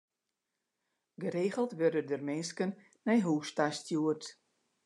Geregeld 1.17 1.77
wurde 1.79 2.01
der 2.09 2.21
minsken 2.29 2.71
nei 3.05 3.19
hûs 3.25 3.49
ta 3.57 3.67
stjoerd. 3.77 4.23